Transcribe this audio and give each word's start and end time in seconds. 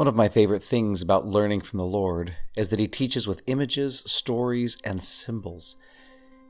One 0.00 0.08
of 0.08 0.16
my 0.16 0.30
favorite 0.30 0.62
things 0.62 1.02
about 1.02 1.26
learning 1.26 1.60
from 1.60 1.76
the 1.78 1.84
Lord 1.84 2.34
is 2.56 2.70
that 2.70 2.78
He 2.78 2.88
teaches 2.88 3.28
with 3.28 3.42
images, 3.46 4.02
stories, 4.06 4.80
and 4.82 5.02
symbols. 5.02 5.76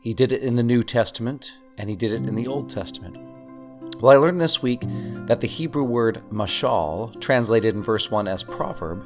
He 0.01 0.15
did 0.15 0.31
it 0.31 0.45
in 0.45 0.55
the 0.55 0.63
New 0.63 0.85
Testament, 0.85 1.59
and 1.77 1.91
He 1.91 1.97
did 1.97 2.13
it 2.13 2.29
in 2.29 2.37
the 2.37 2.47
Old 2.47 2.71
Testament. 2.71 3.19
Well, 4.01 4.13
I 4.13 4.21
learned 4.21 4.41
this 4.41 4.63
week 4.63 4.83
that 5.27 5.41
the 5.41 5.49
Hebrew 5.49 5.83
word 5.83 6.23
mashal, 6.31 7.21
translated 7.21 7.75
in 7.75 7.83
verse 7.83 8.09
1 8.09 8.29
as 8.29 8.45
proverb, 8.45 9.05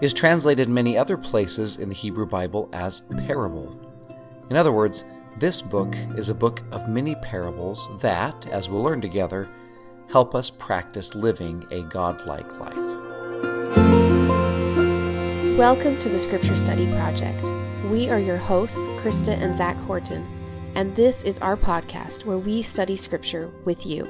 is 0.00 0.12
translated 0.12 0.66
in 0.66 0.74
many 0.74 0.98
other 0.98 1.16
places 1.16 1.76
in 1.76 1.88
the 1.88 1.94
Hebrew 1.94 2.26
Bible 2.26 2.68
as 2.72 3.02
parable. 3.28 3.78
In 4.50 4.56
other 4.56 4.72
words, 4.72 5.04
this 5.38 5.62
book 5.62 5.94
is 6.16 6.30
a 6.30 6.34
book 6.34 6.62
of 6.72 6.88
many 6.88 7.14
parables 7.14 7.88
that, 8.00 8.44
as 8.48 8.68
we'll 8.68 8.82
learn 8.82 9.00
together, 9.00 9.48
help 10.10 10.34
us 10.34 10.50
practice 10.50 11.14
living 11.14 11.64
a 11.70 11.82
godlike 11.82 12.58
life. 12.58 13.07
Welcome 15.58 15.98
to 15.98 16.08
the 16.08 16.20
Scripture 16.20 16.54
Study 16.54 16.86
Project. 16.86 17.52
We 17.90 18.08
are 18.10 18.20
your 18.20 18.36
hosts, 18.36 18.86
Krista 18.90 19.36
and 19.36 19.52
Zach 19.52 19.76
Horton, 19.76 20.24
and 20.76 20.94
this 20.94 21.24
is 21.24 21.40
our 21.40 21.56
podcast 21.56 22.24
where 22.24 22.38
we 22.38 22.62
study 22.62 22.94
Scripture 22.94 23.50
with 23.64 23.84
you. 23.84 24.06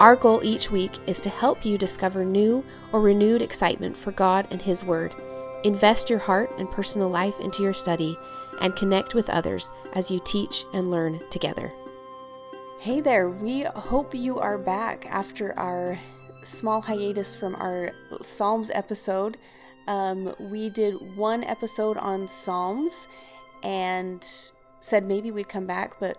Our 0.00 0.16
goal 0.16 0.42
each 0.42 0.72
week 0.72 0.98
is 1.06 1.20
to 1.20 1.30
help 1.30 1.64
you 1.64 1.78
discover 1.78 2.24
new 2.24 2.64
or 2.90 3.00
renewed 3.00 3.40
excitement 3.40 3.96
for 3.96 4.10
God 4.10 4.48
and 4.50 4.60
His 4.60 4.84
Word, 4.84 5.14
invest 5.62 6.10
your 6.10 6.18
heart 6.18 6.50
and 6.58 6.68
personal 6.68 7.08
life 7.08 7.38
into 7.38 7.62
your 7.62 7.72
study, 7.72 8.18
and 8.60 8.74
connect 8.74 9.14
with 9.14 9.30
others 9.30 9.72
as 9.92 10.10
you 10.10 10.20
teach 10.24 10.64
and 10.74 10.90
learn 10.90 11.20
together. 11.30 11.72
Hey 12.80 13.00
there, 13.00 13.30
we 13.30 13.62
hope 13.62 14.12
you 14.12 14.40
are 14.40 14.58
back 14.58 15.06
after 15.06 15.56
our 15.56 15.96
small 16.42 16.80
hiatus 16.80 17.36
from 17.36 17.54
our 17.54 17.92
Psalms 18.22 18.72
episode. 18.74 19.38
Um, 19.86 20.34
we 20.38 20.70
did 20.70 21.16
one 21.16 21.44
episode 21.44 21.96
on 21.96 22.26
Psalms 22.28 23.08
and 23.62 24.24
said 24.80 25.04
maybe 25.04 25.30
we'd 25.30 25.48
come 25.48 25.66
back, 25.66 25.98
but 26.00 26.18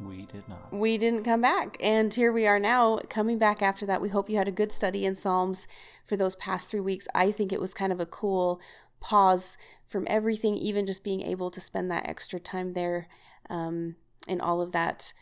We 0.00 0.26
did 0.26 0.48
not. 0.48 0.72
we 0.72 0.98
didn't 0.98 1.24
come 1.24 1.40
back. 1.40 1.76
And 1.80 2.12
here 2.12 2.32
we 2.32 2.46
are 2.46 2.58
now 2.58 2.98
coming 3.08 3.38
back 3.38 3.62
after 3.62 3.86
that. 3.86 4.00
We 4.02 4.08
hope 4.10 4.28
you 4.28 4.36
had 4.36 4.48
a 4.48 4.52
good 4.52 4.72
study 4.72 5.04
in 5.04 5.14
Psalms 5.14 5.66
for 6.04 6.16
those 6.16 6.36
past 6.36 6.70
three 6.70 6.80
weeks. 6.80 7.08
I 7.14 7.32
think 7.32 7.52
it 7.52 7.60
was 7.60 7.74
kind 7.74 7.92
of 7.92 8.00
a 8.00 8.06
cool 8.06 8.60
pause 9.00 9.56
from 9.86 10.06
everything, 10.08 10.56
even 10.56 10.86
just 10.86 11.04
being 11.04 11.22
able 11.22 11.50
to 11.50 11.60
spend 11.60 11.90
that 11.90 12.08
extra 12.08 12.40
time 12.40 12.72
there 12.72 13.08
um, 13.48 13.96
and 14.28 14.40
all 14.42 14.60
of 14.60 14.72
that 14.72 15.12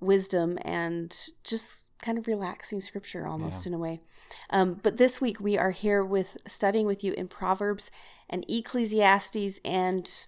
wisdom 0.00 0.58
and 0.62 1.28
just 1.44 1.92
kind 2.00 2.18
of 2.18 2.26
relaxing 2.26 2.80
scripture 2.80 3.26
almost 3.26 3.66
in 3.66 3.74
a 3.74 3.78
way. 3.78 4.00
Um, 4.48 4.80
but 4.82 4.96
this 4.96 5.20
week 5.20 5.40
we 5.40 5.58
are 5.58 5.70
here 5.70 6.04
with 6.04 6.38
studying 6.46 6.86
with 6.86 7.04
you 7.04 7.12
in 7.12 7.28
Proverbs 7.28 7.90
and 8.28 8.44
Ecclesiastes, 8.48 9.60
and 9.64 10.26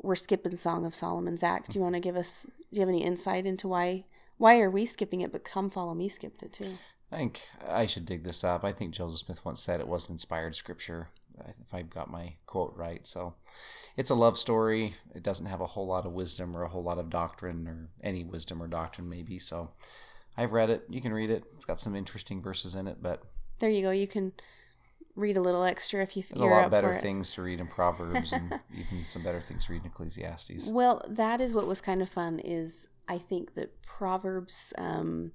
we're 0.00 0.14
skipping 0.14 0.56
Song 0.56 0.86
of 0.86 0.94
Solomon. 0.94 1.36
Zach, 1.36 1.68
do 1.68 1.78
you 1.78 1.82
want 1.82 1.96
to 1.96 2.00
give 2.00 2.16
us? 2.16 2.44
Do 2.44 2.78
you 2.78 2.80
have 2.80 2.88
any 2.88 3.02
insight 3.02 3.46
into 3.46 3.68
why? 3.68 4.04
Why 4.38 4.60
are 4.60 4.70
we 4.70 4.86
skipping 4.86 5.20
it? 5.20 5.32
But 5.32 5.44
come 5.44 5.70
follow 5.70 5.94
me 5.94 6.08
skipped 6.08 6.42
it 6.42 6.52
too. 6.52 6.78
I 7.10 7.16
think 7.16 7.42
I 7.68 7.86
should 7.86 8.06
dig 8.06 8.24
this 8.24 8.42
up. 8.42 8.64
I 8.64 8.72
think 8.72 8.94
Joseph 8.94 9.18
Smith 9.18 9.44
once 9.44 9.60
said 9.60 9.80
it 9.80 9.88
wasn't 9.88 10.14
inspired 10.14 10.54
scripture, 10.54 11.10
if 11.60 11.74
I 11.74 11.82
got 11.82 12.10
my 12.10 12.34
quote 12.46 12.74
right. 12.76 13.06
So 13.06 13.34
it's 13.96 14.10
a 14.10 14.14
love 14.14 14.36
story. 14.36 14.94
It 15.14 15.22
doesn't 15.22 15.46
have 15.46 15.60
a 15.60 15.66
whole 15.66 15.86
lot 15.86 16.06
of 16.06 16.12
wisdom 16.12 16.56
or 16.56 16.62
a 16.62 16.68
whole 16.68 16.82
lot 16.82 16.98
of 16.98 17.10
doctrine 17.10 17.66
or 17.66 17.88
any 18.02 18.24
wisdom 18.24 18.62
or 18.62 18.68
doctrine, 18.68 19.08
maybe. 19.08 19.38
So 19.38 19.70
I've 20.36 20.52
read 20.52 20.70
it. 20.70 20.84
You 20.88 21.00
can 21.00 21.12
read 21.12 21.30
it. 21.30 21.44
It's 21.54 21.64
got 21.64 21.80
some 21.80 21.94
interesting 21.94 22.40
verses 22.40 22.74
in 22.74 22.86
it, 22.86 22.98
but 23.02 23.22
There 23.58 23.70
you 23.70 23.82
go. 23.82 23.90
You 23.90 24.06
can 24.06 24.32
read 25.14 25.36
a 25.36 25.40
little 25.40 25.64
extra 25.64 26.02
if 26.02 26.16
you, 26.16 26.22
there's 26.22 26.40
a 26.40 26.44
lot 26.44 26.70
better 26.70 26.92
things 26.92 27.32
to 27.32 27.42
read 27.42 27.60
in 27.60 27.66
Proverbs 27.66 28.32
and 28.32 28.58
even 28.74 29.04
some 29.04 29.22
better 29.22 29.40
things 29.40 29.66
to 29.66 29.72
read 29.72 29.82
in 29.82 29.88
Ecclesiastes. 29.88 30.70
Well, 30.70 31.04
that 31.08 31.40
is 31.40 31.54
what 31.54 31.66
was 31.66 31.80
kind 31.80 32.00
of 32.00 32.08
fun. 32.08 32.38
Is 32.38 32.88
I 33.08 33.18
think 33.18 33.54
that 33.54 33.82
Proverbs 33.82 34.72
um, 34.78 35.32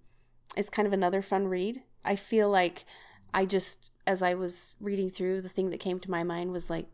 is 0.56 0.70
kind 0.70 0.88
of 0.88 0.94
another 0.94 1.22
fun 1.22 1.48
read. 1.48 1.84
I 2.04 2.16
feel 2.16 2.50
like 2.50 2.86
I 3.34 3.46
just, 3.46 3.92
as 4.08 4.24
I 4.24 4.34
was 4.34 4.76
reading 4.80 5.10
through, 5.10 5.42
the 5.42 5.50
thing 5.50 5.70
that 5.70 5.80
came 5.80 6.00
to 6.00 6.10
my 6.10 6.24
mind 6.24 6.52
was 6.52 6.70
like, 6.70 6.88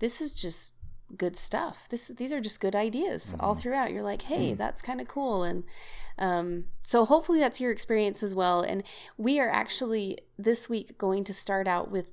this 0.00 0.20
is 0.20 0.32
just 0.32 0.72
good 1.16 1.36
stuff. 1.36 1.88
This 1.88 2.08
these 2.08 2.32
are 2.32 2.40
just 2.40 2.60
good 2.60 2.74
ideas 2.74 3.34
all 3.38 3.54
throughout. 3.54 3.92
You're 3.92 4.02
like, 4.02 4.22
hey, 4.22 4.54
that's 4.54 4.82
kind 4.82 5.00
of 5.00 5.08
cool, 5.08 5.42
and 5.42 5.64
um, 6.18 6.64
so 6.82 7.04
hopefully 7.04 7.40
that's 7.40 7.60
your 7.60 7.70
experience 7.70 8.22
as 8.22 8.34
well. 8.34 8.62
And 8.62 8.82
we 9.16 9.38
are 9.40 9.48
actually 9.48 10.18
this 10.38 10.68
week 10.68 10.98
going 10.98 11.24
to 11.24 11.34
start 11.34 11.68
out 11.68 11.90
with 11.90 12.12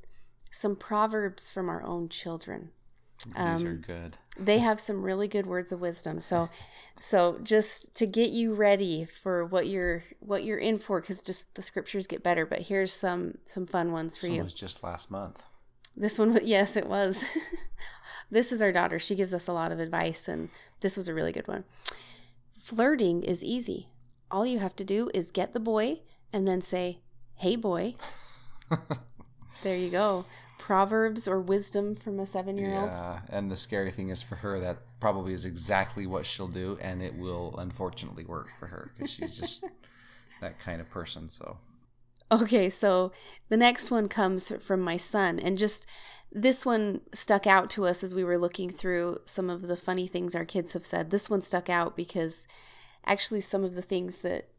some 0.52 0.76
proverbs 0.76 1.50
from 1.50 1.70
our 1.70 1.84
own 1.84 2.08
children 2.08 2.70
These 3.26 3.36
um, 3.38 3.68
are 3.68 3.74
good. 3.76 4.18
They 4.38 4.60
have 4.60 4.80
some 4.80 5.02
really 5.04 5.28
good 5.28 5.46
words 5.46 5.72
of 5.72 5.82
wisdom. 5.82 6.22
So 6.22 6.50
so 7.00 7.40
just 7.44 7.96
to 7.96 8.06
get 8.06 8.30
you 8.30 8.54
ready 8.54 9.06
for 9.06 9.46
what 9.46 9.68
you're 9.68 10.04
what 10.20 10.44
you're 10.44 10.58
in 10.58 10.80
for 10.80 11.02
because 11.02 11.22
just 11.22 11.56
the 11.56 11.62
scriptures 11.62 12.08
get 12.08 12.24
better 12.24 12.46
but 12.46 12.62
here's 12.62 12.94
some 12.94 13.38
some 13.46 13.66
fun 13.66 13.92
ones 13.92 14.18
for 14.18 14.24
This 14.24 14.30
one 14.30 14.36
you 14.38 14.44
was 14.44 14.54
just 14.54 14.84
last 14.84 15.12
month. 15.12 15.44
this 15.96 16.18
one 16.20 16.40
yes 16.44 16.76
it 16.78 16.88
was. 16.88 17.26
This 18.32 18.52
is 18.52 18.60
our 18.60 18.72
daughter. 18.72 18.98
She 18.98 19.14
gives 19.14 19.36
us 19.36 19.48
a 19.48 19.54
lot 19.54 19.72
of 19.72 19.80
advice 19.80 20.28
and 20.28 20.50
this 20.82 20.98
was 20.98 21.08
a 21.08 21.14
really 21.14 21.32
good 21.32 21.48
one. 21.48 21.64
Flirting 22.52 23.22
is 23.22 23.44
easy. 23.44 23.90
All 24.32 24.48
you 24.48 24.58
have 24.58 24.76
to 24.78 24.84
do 24.84 25.12
is 25.14 25.30
get 25.30 25.54
the 25.54 25.60
boy 25.60 26.00
and 26.34 26.48
then 26.48 26.60
say 26.60 27.00
hey 27.36 27.56
boy. 27.56 27.94
There 29.64 29.78
you 29.78 29.90
go 29.90 30.26
proverbs 30.66 31.28
or 31.28 31.40
wisdom 31.40 31.94
from 31.94 32.20
a 32.20 32.26
seven 32.26 32.58
year 32.58 32.74
old 32.74 32.90
Yeah, 32.90 33.20
and 33.30 33.52
the 33.52 33.56
scary 33.56 33.92
thing 33.92 34.10
is 34.10 34.24
for 34.24 34.34
her 34.38 34.60
that 34.62 34.80
probably 35.00 35.32
is 35.32 35.46
exactly 35.46 36.08
what 36.08 36.26
she'll 36.26 36.48
do, 36.48 36.76
and 36.82 37.04
it 37.04 37.16
will 37.16 37.54
unfortunately 37.60 38.26
work 38.26 38.48
for 38.58 38.66
her 38.66 38.90
because 38.98 39.12
she's 39.12 39.38
just 39.38 39.64
that 40.42 40.58
kind 40.58 40.82
of 40.82 40.90
person. 40.90 41.30
So 41.30 41.60
Okay, 42.32 42.68
so 42.68 43.12
the 43.50 43.58
next 43.58 43.92
one 43.92 44.10
comes 44.10 44.52
from 44.66 44.82
my 44.82 44.98
son, 44.98 45.38
and 45.38 45.56
just 45.56 45.88
this 46.32 46.66
one 46.66 47.02
stuck 47.14 47.46
out 47.46 47.70
to 47.70 47.86
us 47.86 48.04
as 48.04 48.16
we 48.16 48.24
were 48.24 48.40
looking 48.40 48.72
through 48.72 49.20
some 49.24 49.52
of 49.52 49.68
the 49.68 49.78
funny 49.78 50.08
things 50.08 50.34
our 50.34 50.46
kids 50.46 50.74
have 50.74 50.84
said. 50.84 51.12
This 51.12 51.30
one 51.30 51.42
stuck 51.42 51.70
out 51.70 51.96
because 51.96 52.48
actually 53.06 53.42
some 53.42 53.64
of 53.64 53.76
the 53.76 53.84
things 53.84 54.22
that 54.24 54.50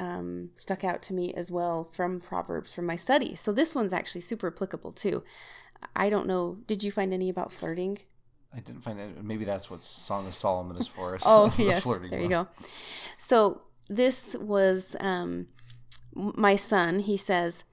um, 0.00 0.50
stuck 0.56 0.82
out 0.82 1.02
to 1.02 1.14
me 1.14 1.32
as 1.34 1.50
well 1.50 1.84
from 1.84 2.20
Proverbs 2.20 2.72
from 2.74 2.86
my 2.86 2.96
study. 2.96 3.34
So 3.34 3.52
this 3.52 3.74
one's 3.74 3.92
actually 3.92 4.22
super 4.22 4.48
applicable 4.48 4.92
too. 4.92 5.22
I 5.94 6.10
don't 6.10 6.26
know. 6.26 6.58
Did 6.66 6.82
you 6.82 6.90
find 6.90 7.12
any 7.12 7.28
about 7.28 7.52
flirting? 7.52 7.98
I 8.52 8.60
didn't 8.60 8.80
find 8.82 8.98
it. 8.98 9.22
Maybe 9.22 9.44
that's 9.44 9.70
what 9.70 9.84
Song 9.84 10.26
of 10.26 10.34
Solomon 10.34 10.76
is 10.76 10.88
for 10.88 11.14
us. 11.14 11.22
Oh, 11.26 11.54
yes. 11.58 11.84
flirting 11.84 12.10
There 12.10 12.18
you 12.18 12.28
one. 12.28 12.44
go. 12.44 12.48
So 13.16 13.62
this 13.88 14.34
was 14.40 14.96
um, 15.00 15.46
my 16.14 16.56
son. 16.56 17.00
He 17.00 17.16
says, 17.16 17.64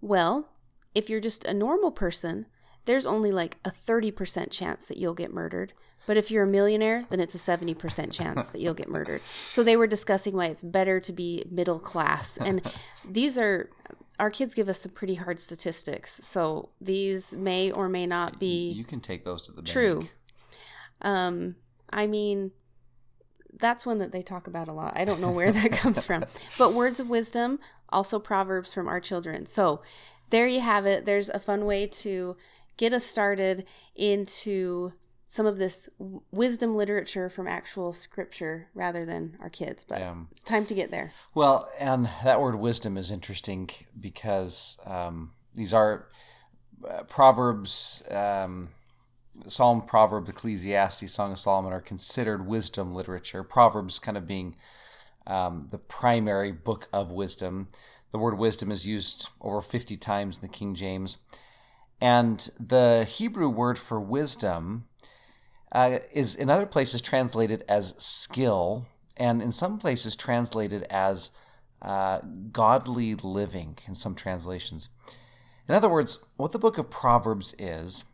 Well, 0.00 0.50
if 0.94 1.08
you're 1.08 1.20
just 1.20 1.44
a 1.44 1.54
normal 1.54 1.92
person, 1.92 2.46
there's 2.84 3.06
only 3.06 3.30
like 3.30 3.56
a 3.64 3.70
30% 3.70 4.50
chance 4.50 4.86
that 4.86 4.98
you'll 4.98 5.14
get 5.14 5.32
murdered. 5.32 5.72
But 6.06 6.16
if 6.16 6.30
you're 6.30 6.44
a 6.44 6.48
millionaire, 6.48 7.04
then 7.10 7.20
it's 7.20 7.34
a 7.34 7.38
70% 7.38 8.12
chance 8.12 8.50
that 8.50 8.60
you'll 8.60 8.74
get 8.74 8.88
murdered. 8.88 9.20
So 9.22 9.62
they 9.62 9.76
were 9.76 9.86
discussing 9.86 10.34
why 10.34 10.46
it's 10.46 10.62
better 10.62 10.98
to 10.98 11.12
be 11.12 11.44
middle 11.50 11.78
class. 11.78 12.36
And 12.36 12.60
these 13.08 13.38
are, 13.38 13.70
our 14.18 14.30
kids 14.30 14.52
give 14.54 14.68
us 14.68 14.80
some 14.80 14.92
pretty 14.92 15.14
hard 15.14 15.38
statistics. 15.38 16.12
So 16.24 16.70
these 16.80 17.36
may 17.36 17.70
or 17.70 17.88
may 17.88 18.06
not 18.06 18.40
be 18.40 18.72
You 18.72 18.84
can 18.84 19.00
take 19.00 19.24
those 19.24 19.42
to 19.42 19.52
the 19.52 19.62
True. 19.62 20.00
bank. 20.00 20.12
um, 21.02 21.56
I 21.92 22.06
mean, 22.06 22.50
that's 23.54 23.84
one 23.86 23.98
that 23.98 24.10
they 24.12 24.22
talk 24.22 24.46
about 24.46 24.66
a 24.66 24.72
lot. 24.72 24.94
I 24.96 25.04
don't 25.04 25.20
know 25.20 25.30
where 25.30 25.52
that 25.52 25.70
comes 25.82 26.04
from. 26.04 26.24
But 26.58 26.72
words 26.74 26.98
of 26.98 27.08
wisdom, 27.10 27.60
also 27.90 28.18
proverbs 28.18 28.72
from 28.74 28.88
our 28.88 28.98
children. 28.98 29.46
So 29.46 29.82
there 30.30 30.48
you 30.48 30.60
have 30.60 30.84
it. 30.86 31.04
There's 31.04 31.28
a 31.28 31.38
fun 31.38 31.64
way 31.66 31.86
to 31.86 32.36
get 32.76 32.92
us 32.92 33.04
started 33.04 33.66
into 33.94 34.94
some 35.32 35.46
of 35.46 35.56
this 35.56 35.88
wisdom 36.30 36.76
literature 36.76 37.30
from 37.30 37.48
actual 37.48 37.94
scripture 37.94 38.68
rather 38.74 39.06
than 39.06 39.34
our 39.40 39.48
kids. 39.48 39.82
But 39.82 40.00
Yeah. 40.00 40.14
it's 40.32 40.44
time 40.44 40.66
to 40.66 40.74
get 40.74 40.90
there. 40.90 41.14
Well, 41.34 41.70
and 41.78 42.10
that 42.22 42.38
word 42.38 42.56
wisdom 42.56 42.98
is 42.98 43.10
interesting 43.10 43.70
because 43.98 44.78
um, 44.84 45.32
these 45.54 45.72
are 45.72 46.06
uh, 46.86 47.04
Proverbs, 47.04 48.06
um, 48.10 48.72
Psalm, 49.46 49.80
Proverbs, 49.80 50.28
Ecclesiastes, 50.28 51.10
Song 51.10 51.32
of 51.32 51.38
Solomon 51.38 51.72
are 51.72 51.80
considered 51.80 52.46
wisdom 52.46 52.94
literature. 52.94 53.42
Proverbs 53.42 53.98
kind 53.98 54.18
of 54.18 54.26
being 54.26 54.54
um, 55.26 55.68
the 55.70 55.78
primary 55.78 56.52
book 56.52 56.90
of 56.92 57.10
wisdom. 57.10 57.68
The 58.10 58.18
word 58.18 58.36
wisdom 58.36 58.70
is 58.70 58.86
used 58.86 59.30
over 59.40 59.62
50 59.62 59.96
times 59.96 60.36
in 60.36 60.42
the 60.42 60.52
King 60.52 60.74
James. 60.74 61.20
And 62.02 62.50
the 62.60 63.04
Hebrew 63.08 63.48
word 63.48 63.78
for 63.78 63.98
wisdom 63.98 64.88
uh, 65.72 65.98
is 66.12 66.34
in 66.34 66.50
other 66.50 66.66
places 66.66 67.00
translated 67.00 67.64
as 67.68 67.94
skill, 67.98 68.86
and 69.16 69.42
in 69.42 69.50
some 69.50 69.78
places 69.78 70.14
translated 70.14 70.84
as 70.84 71.30
uh, 71.80 72.20
godly 72.52 73.14
living 73.14 73.78
in 73.88 73.94
some 73.94 74.14
translations. 74.14 74.90
In 75.68 75.74
other 75.74 75.88
words, 75.88 76.24
what 76.36 76.52
the 76.52 76.58
book 76.58 76.78
of 76.78 76.90
Proverbs 76.90 77.54
is, 77.58 78.04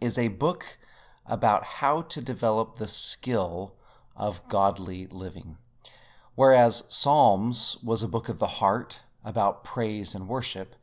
is 0.00 0.18
a 0.18 0.28
book 0.28 0.78
about 1.26 1.64
how 1.64 2.02
to 2.02 2.20
develop 2.20 2.76
the 2.76 2.86
skill 2.86 3.76
of 4.16 4.46
godly 4.48 5.06
living. 5.06 5.56
Whereas 6.34 6.84
Psalms 6.88 7.78
was 7.82 8.02
a 8.02 8.08
book 8.08 8.28
of 8.28 8.38
the 8.38 8.46
heart 8.46 9.00
about 9.24 9.64
praise 9.64 10.14
and 10.14 10.28
worship, 10.28 10.76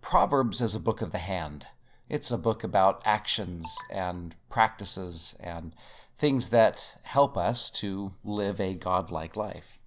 Proverbs 0.00 0.60
is 0.60 0.74
a 0.74 0.80
book 0.80 1.02
of 1.02 1.12
the 1.12 1.18
hand. 1.18 1.66
It's 2.10 2.32
a 2.32 2.38
book 2.38 2.64
about 2.64 3.00
actions 3.04 3.78
and 3.88 4.34
practices 4.50 5.36
and 5.40 5.74
things 6.16 6.48
that 6.48 6.98
help 7.04 7.38
us 7.38 7.70
to 7.70 8.12
live 8.24 8.60
a 8.60 8.74
godlike 8.74 9.36
life. 9.36 9.80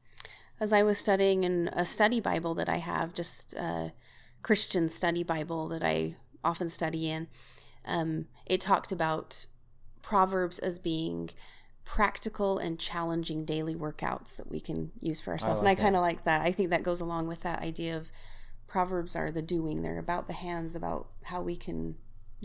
As 0.58 0.72
I 0.72 0.84
was 0.84 0.98
studying 0.98 1.44
in 1.44 1.70
a 1.74 1.86
study 1.86 2.22
Bible 2.22 2.56
that 2.56 2.70
I 2.70 2.78
have, 2.78 3.14
just 3.14 3.54
a 3.56 3.92
Christian 4.42 4.88
study 4.88 5.22
Bible 5.22 5.68
that 5.68 5.84
I 5.84 6.16
often 6.46 6.70
study 6.70 7.10
in, 7.10 7.28
um, 7.86 8.28
it 8.46 8.62
talked 8.62 8.94
about 8.94 9.46
Proverbs 10.02 10.60
as 10.60 10.80
being 10.80 11.30
practical 11.84 12.58
and 12.58 12.80
challenging 12.80 13.44
daily 13.44 13.76
workouts 13.76 14.38
that 14.38 14.50
we 14.50 14.62
can 14.62 14.92
use 15.02 15.20
for 15.20 15.32
ourselves. 15.32 15.60
and 15.60 15.68
I 15.68 15.76
kind 15.76 15.98
of 15.98 16.02
like 16.02 16.24
that. 16.24 16.42
I 16.42 16.54
think 16.54 16.70
that 16.70 16.84
goes 16.84 17.02
along 17.02 17.28
with 17.28 17.42
that 17.42 17.62
idea 17.62 17.98
of 17.98 18.14
Proverbs 18.66 19.14
are 19.16 19.30
the 19.30 19.42
doing. 19.42 19.82
They're 19.82 20.00
about 20.00 20.28
the 20.28 20.34
hands, 20.34 20.74
about 20.74 21.10
how 21.24 21.42
we 21.42 21.58
can 21.58 21.98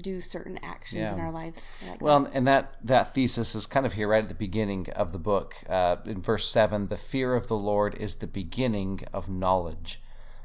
do 0.02 0.20
certain 0.20 0.58
actions 0.62 1.00
yeah. 1.00 1.14
in 1.14 1.20
our 1.20 1.30
lives. 1.30 1.70
Like 1.88 2.00
well, 2.00 2.20
that. 2.20 2.30
and 2.34 2.46
that 2.46 2.74
that 2.82 3.14
thesis 3.14 3.54
is 3.54 3.66
kind 3.66 3.86
of 3.86 3.94
here 3.94 4.08
right 4.08 4.22
at 4.22 4.28
the 4.28 4.34
beginning 4.34 4.88
of 4.94 5.12
the 5.12 5.18
book. 5.18 5.56
Uh, 5.68 5.96
in 6.06 6.22
verse 6.22 6.48
seven, 6.48 6.88
the 6.88 6.96
fear 6.96 7.34
of 7.34 7.46
the 7.48 7.56
Lord 7.56 7.94
is 7.94 8.16
the 8.16 8.26
beginning 8.26 9.00
of 9.12 9.28
knowledge, 9.28 10.00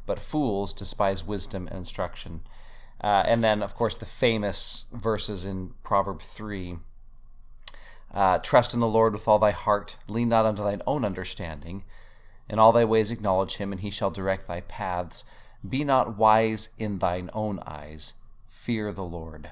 but 0.05 0.19
fools 0.19 0.73
despise 0.73 1.25
wisdom 1.25 1.67
and 1.67 1.77
instruction. 1.77 2.41
Uh, 3.01 3.23
and 3.25 3.43
then, 3.43 3.61
of 3.61 3.75
course, 3.75 3.97
the 3.97 4.05
famous 4.05 4.85
verses 4.93 5.45
in 5.45 5.73
Proverb 5.83 6.21
three. 6.21 6.77
Uh, 8.13 8.37
Trust 8.37 8.73
in 8.73 8.79
the 8.79 8.87
Lord 8.87 9.13
with 9.13 9.27
all 9.27 9.39
thy 9.39 9.51
heart, 9.51 9.97
lean 10.07 10.29
not 10.29 10.45
unto 10.45 10.63
thine 10.63 10.81
own 10.85 11.03
understanding. 11.03 11.83
In 12.49 12.59
all 12.59 12.71
thy 12.71 12.85
ways 12.85 13.11
acknowledge 13.11 13.57
him, 13.57 13.71
and 13.71 13.81
he 13.81 13.89
shall 13.89 14.11
direct 14.11 14.47
thy 14.47 14.61
paths. 14.61 15.23
Be 15.67 15.83
not 15.83 16.17
wise 16.17 16.69
in 16.77 16.99
thine 16.99 17.29
own 17.33 17.59
eyes 17.65 18.13
fear 18.53 18.93
the 18.93 19.03
Lord 19.03 19.49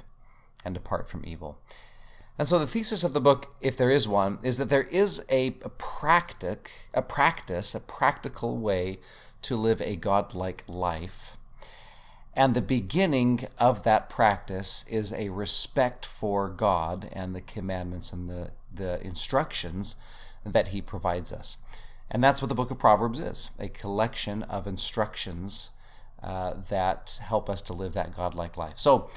and 0.63 0.75
depart 0.75 1.07
from 1.07 1.25
evil. 1.25 1.57
And 2.38 2.48
so 2.48 2.59
the 2.59 2.68
thesis 2.68 3.03
of 3.03 3.13
the 3.13 3.19
book, 3.19 3.53
if 3.59 3.75
there 3.75 3.89
is 3.89 4.07
one, 4.07 4.39
is 4.42 4.57
that 4.57 4.69
there 4.69 4.83
is 4.83 5.25
a, 5.30 5.51
practic, 5.51 6.88
a 6.94 7.01
practice, 7.01 7.75
a 7.75 7.80
practical 7.80 8.57
way 8.57 9.00
to 9.42 9.56
live 9.56 9.81
a 9.81 9.95
godlike 9.95 10.63
life. 10.68 11.38
And 12.33 12.53
the 12.53 12.62
beginning 12.62 13.42
of 13.57 13.83
that 13.83 14.09
practice 14.09 14.86
is 14.88 15.12
a 15.12 15.30
respect 15.30 16.06
for 16.06 16.48
God 16.48 17.09
and 17.12 17.36
the 17.36 17.42
commandments 17.42 18.13
and 18.13 18.30
the, 18.30 18.51
the 18.74 19.06
instructions 19.06 19.98
that 20.45 20.69
He 20.69 20.81
provides 20.81 21.33
us. 21.33 21.57
And 22.09 22.24
that's 22.24 22.42
what 22.42 22.50
the 22.50 22.56
book 22.56 22.71
of 22.71 22.80
Proverbs 22.80 23.19
is 23.19 23.51
a 23.59 23.68
collection 23.68 24.44
of 24.44 24.68
instructions 24.68 25.71
uh, 26.23 26.53
that 26.69 27.19
help 27.21 27.50
us 27.50 27.62
to 27.63 27.73
live 27.73 27.94
that 27.94 28.15
godlike 28.15 28.57
life. 28.57 28.73
So, 28.77 29.09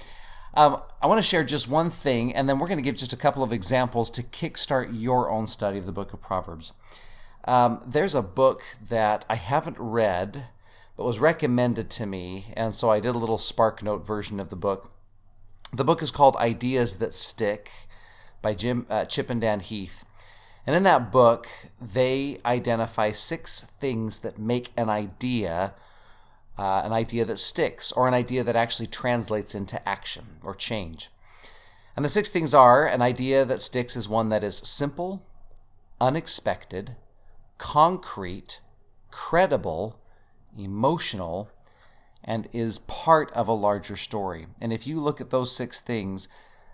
um, 0.57 0.81
I 1.03 1.09
want 1.09 1.19
to 1.19 1.27
share 1.27 1.43
just 1.43 1.69
one 1.69 1.91
thing, 1.91 2.33
and 2.35 2.49
then 2.49 2.59
we're 2.59 2.69
going 2.69 2.79
to 2.79 2.85
give 2.85 2.95
just 2.95 3.13
a 3.13 3.17
couple 3.17 3.43
of 3.43 3.53
examples 3.53 4.09
to 4.13 4.23
kickstart 4.23 4.89
your 4.93 5.29
own 5.29 5.47
study 5.47 5.79
of 5.79 5.87
the 5.87 5.93
book 5.93 6.13
of 6.13 6.21
Proverbs. 6.21 6.73
Um, 7.45 7.83
there's 7.85 8.15
a 8.15 8.23
book 8.23 8.63
that 8.89 9.25
I 9.29 9.35
haven't 9.35 9.77
read, 9.79 10.47
but 10.97 11.05
was 11.05 11.19
recommended 11.19 11.91
to 11.91 12.07
me, 12.07 12.47
and 12.57 12.73
so 12.73 12.91
I 12.91 13.01
did 13.01 13.17
a 13.17 13.19
little 13.19 13.37
Spark 13.37 13.83
Note 13.83 14.07
version 14.07 14.39
of 14.39 14.49
the 14.49 14.57
book. 14.57 14.93
The 15.73 15.85
book 15.85 16.03
is 16.03 16.13
called 16.13 16.37
Ideas 16.37 16.99
That 16.99 17.15
Stick 17.15 17.71
by 18.41 18.55
Jim 18.55 18.87
uh, 18.89 19.05
Chip 19.07 19.31
and 19.31 19.41
Dan 19.41 19.59
Heath. 19.59 20.05
And 20.67 20.77
in 20.77 20.85
that 20.85 21.11
book, 21.11 21.49
they 21.81 22.39
identify 22.47 23.11
six 23.11 23.63
things 23.63 24.21
that 24.21 24.39
make 24.39 24.71
an 24.77 24.89
idea 24.89 25.75
uh, 26.59 26.83
an 26.85 26.93
idea 26.93 27.25
that 27.25 27.39
sticks, 27.39 27.93
or 27.93 28.07
an 28.07 28.15
idea 28.15 28.45
that 28.45 28.57
actually 28.57 28.87
translates 28.87 29.55
into 29.55 29.87
action 29.89 30.25
or 30.43 30.55
change. 30.55 31.11
And 31.97 32.05
the 32.05 32.09
six 32.09 32.29
things 32.31 32.55
are 32.55 32.87
an 32.87 33.03
idea 33.03 33.45
that 33.45 33.63
sticks 33.63 33.97
is 33.97 34.09
one 34.09 34.29
that 34.29 34.45
is 34.45 34.57
simple, 34.57 35.27
unexpected, 36.01 36.97
concrete, 37.59 38.61
credible, 39.11 40.01
emotional, 40.59 41.51
and 42.25 42.49
is 42.53 42.79
part 42.79 43.31
of 43.33 43.49
a 43.49 43.53
larger 43.53 43.97
story. 43.97 44.47
And 44.61 44.73
if 44.73 44.87
you 44.87 44.99
look 45.01 45.21
at 45.21 45.31
those 45.31 45.55
six 45.55 45.81
things, 45.81 46.29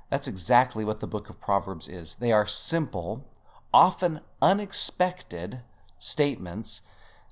that's 0.08 0.28
exactly 0.28 0.84
what 0.84 1.00
the 1.00 1.06
book 1.06 1.28
of 1.28 1.40
Proverbs 1.40 1.88
is. 1.88 2.16
They 2.16 2.32
are 2.32 2.46
simple, 2.46 3.26
often 3.72 4.20
unexpected 4.40 5.60
statements 5.98 6.82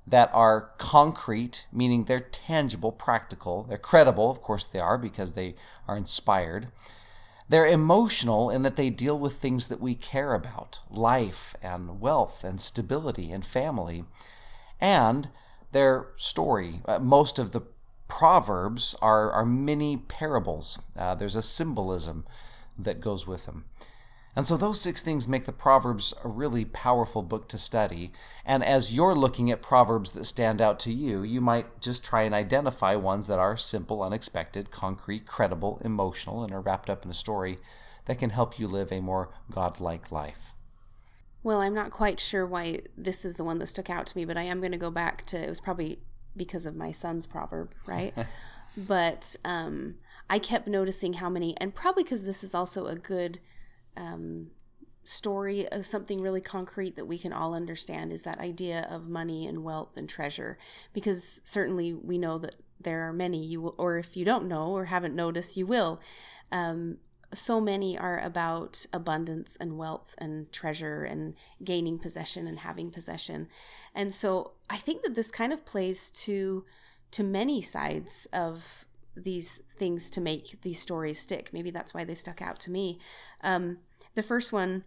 that 0.09 0.31
are 0.33 0.71
concrete, 0.79 1.67
meaning 1.73 2.05
they're 2.05 2.21
tangible, 2.21 2.93
practical. 2.93 3.65
They're 3.65 3.79
credible, 3.79 4.31
of 4.31 4.41
course 4.43 4.65
they 4.65 4.79
are, 4.79 4.99
because 4.99 5.35
they 5.35 5.55
are 5.87 5.97
inspired. 5.97 6.69
They're 7.49 7.67
emotional 7.67 8.51
in 8.51 8.63
that 8.63 8.77
they 8.77 8.91
deal 8.91 9.19
with 9.19 9.35
things 9.35 9.69
that 9.69 9.81
we 9.81 9.95
care 9.95 10.35
about 10.35 10.81
life 10.91 11.55
and 11.63 12.01
wealth 12.01 12.45
and 12.45 12.61
stability 12.61 13.33
and 13.33 13.45
family. 13.45 14.05
And 14.81 15.31
their 15.73 16.09
story. 16.17 16.81
Uh, 16.87 16.99
most 16.99 17.39
of 17.39 17.53
the 17.53 17.63
Proverbs 18.09 18.95
are, 19.03 19.31
are 19.31 19.45
mini 19.45 19.99
parables, 19.99 20.81
uh, 20.97 21.15
there's 21.15 21.37
a 21.37 21.43
symbolism 21.43 22.25
that 22.79 23.03
goes 23.03 23.27
with 23.27 23.45
them. 23.45 23.67
And 24.39 24.47
so 24.47 24.57
those 24.57 24.81
six 24.81 25.03
things 25.03 25.27
make 25.27 25.47
the 25.47 25.53
Proverbs 25.53 26.15
a 26.23 26.29
really 26.29 26.65
powerful 26.65 27.25
book 27.25 27.49
to 27.49 27.59
study. 27.59 28.13
And 28.45 28.63
as 28.63 28.95
you're 28.95 29.17
looking 29.17 29.51
at 29.51 29.63
Proverbs 29.63 30.13
that 30.13 30.27
stand 30.27 30.63
out 30.63 30.79
to 30.79 30.93
you, 30.93 31.25
you 31.25 31.41
might 31.41 31.81
just 31.81 32.05
try 32.05 32.23
and 32.23 32.33
identify 32.33 32.95
ones 32.95 33.27
that 33.27 33.41
are 33.41 33.57
simple, 33.57 34.01
unexpected, 34.01 34.71
concrete, 34.71 35.27
credible, 35.27 35.81
emotional, 35.85 36.45
and 36.45 36.53
are 36.53 36.61
wrapped 36.61 36.89
up 36.89 37.05
in 37.05 37.11
a 37.11 37.15
story 37.15 37.59
that 38.05 38.21
can 38.21 38.31
help 38.31 38.61
you 38.61 38.69
live 38.69 38.93
a 38.93 39.01
more 39.01 39.31
godlike 39.51 40.13
life. 40.13 40.55
Well, 41.43 41.61
I'm 41.61 41.75
not 41.75 41.91
quite 41.91 42.21
sure 42.21 42.47
why 42.47 42.83
this 42.97 43.25
is 43.25 43.35
the 43.35 43.45
one 43.45 43.59
that 43.59 43.67
stuck 43.67 43.91
out 43.91 44.07
to 44.07 44.17
me, 44.17 44.25
but 44.25 44.37
I 44.37 44.45
am 44.45 44.61
going 44.61 44.71
to 44.71 44.79
go 44.79 44.93
back 44.93 45.27
to 45.27 45.37
it 45.45 45.49
was 45.49 45.61
probably 45.61 45.99
because 46.37 46.65
of 46.65 46.77
my 46.77 46.93
son's 46.93 47.27
proverb, 47.27 47.73
right? 47.89 48.15
but 48.77 49.35
um, 49.45 49.97
I 50.31 50.39
kept 50.39 50.69
noticing 50.69 51.15
how 51.15 51.29
many, 51.29 51.57
and 51.57 51.75
probably 51.75 52.05
because 52.05 52.23
this 52.23 52.45
is 52.45 52.55
also 52.55 52.87
a 52.87 52.95
good 52.95 53.41
um, 53.99 54.51
story 55.05 55.67
of 55.69 55.87
something 55.87 56.21
really 56.21 56.41
concrete 56.41 56.97
that 56.97 57.07
we 57.07 57.19
can 57.19 57.33
all 57.33 57.55
understand 57.55 58.13
is 58.13 58.23
that 58.23 58.39
idea 58.39 58.87
of 58.91 59.09
money 59.09 59.47
and 59.47 59.65
wealth 59.65 59.97
and 59.97 60.09
treasure. 60.09 60.59
Because 60.93 61.41
certainly 61.45 61.93
we 61.93 62.19
know 62.19 62.39
that 62.39 62.57
there 62.81 63.09
are 63.09 63.13
many. 63.13 63.45
You 63.45 63.61
will, 63.61 63.75
or 63.79 63.99
if 63.99 64.17
you 64.17 64.25
don't 64.25 64.47
know 64.47 64.71
or 64.71 64.87
haven't 64.87 65.17
noticed 65.17 65.57
you 65.57 65.67
will. 65.67 66.01
Um, 66.53 66.99
so 67.35 67.61
many 67.61 67.99
are 67.99 68.19
about 68.19 68.87
abundance 68.93 69.57
and 69.57 69.77
wealth 69.77 70.15
and 70.19 70.51
treasure 70.51 71.05
and 71.05 71.35
gaining 71.63 71.99
possession 71.99 72.47
and 72.47 72.61
having 72.61 72.91
possession. 72.91 73.49
And 73.95 74.15
so 74.15 74.53
i 74.71 74.77
think 74.77 75.03
that 75.03 75.15
this 75.15 75.31
kind 75.31 75.53
of 75.53 75.65
plays 75.65 76.11
to 76.11 76.65
to 77.11 77.23
many 77.23 77.63
sides 77.63 78.27
of 78.33 78.85
these 79.15 79.59
things 79.59 80.11
to 80.11 80.21
make 80.21 80.61
these 80.63 80.79
stories 80.79 81.19
stick. 81.19 81.51
Maybe 81.53 81.71
that's 81.71 81.93
why 81.93 82.05
they 82.05 82.15
stuck 82.15 82.41
out 82.41 82.61
to 82.61 82.71
me. 82.71 82.99
Um, 83.43 83.79
the 84.19 84.23
first 84.25 84.53
one, 84.53 84.83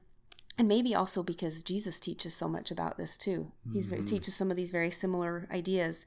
and 0.57 0.67
maybe 0.67 0.93
also 0.93 1.23
because 1.23 1.63
Jesus 1.63 2.01
teaches 2.01 2.33
so 2.33 2.49
much 2.49 2.69
about 2.69 2.97
this 2.97 3.17
too. 3.17 3.53
He 3.63 3.79
mm-hmm. 3.79 4.01
teaches 4.01 4.35
some 4.35 4.51
of 4.51 4.57
these 4.57 4.71
very 4.71 4.91
similar 4.91 5.47
ideas. 5.49 6.05